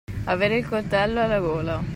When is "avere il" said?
0.25-0.67